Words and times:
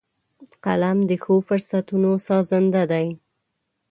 قلم 0.63 0.97
د 1.09 1.11
ښو 1.23 1.33
فرصتونو 1.47 2.11
سازنده 2.27 2.83
دی 2.91 3.07